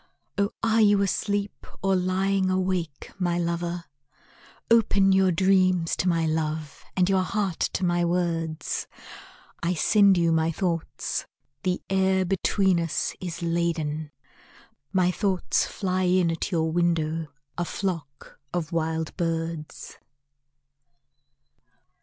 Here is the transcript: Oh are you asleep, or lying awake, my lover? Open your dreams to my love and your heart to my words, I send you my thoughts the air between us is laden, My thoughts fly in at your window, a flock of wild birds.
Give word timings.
Oh 0.35 0.49
are 0.63 0.81
you 0.81 1.03
asleep, 1.03 1.67
or 1.83 1.95
lying 1.95 2.49
awake, 2.49 3.11
my 3.19 3.37
lover? 3.37 3.83
Open 4.71 5.11
your 5.11 5.31
dreams 5.31 5.95
to 5.97 6.09
my 6.09 6.25
love 6.25 6.83
and 6.97 7.07
your 7.07 7.21
heart 7.21 7.59
to 7.59 7.85
my 7.85 8.03
words, 8.03 8.87
I 9.61 9.75
send 9.75 10.17
you 10.17 10.31
my 10.31 10.49
thoughts 10.51 11.27
the 11.61 11.83
air 11.87 12.25
between 12.25 12.79
us 12.79 13.13
is 13.19 13.43
laden, 13.43 14.09
My 14.91 15.11
thoughts 15.11 15.67
fly 15.67 16.05
in 16.05 16.31
at 16.31 16.51
your 16.51 16.71
window, 16.71 17.27
a 17.55 17.63
flock 17.63 18.39
of 18.51 18.71
wild 18.71 19.15
birds. 19.17 19.99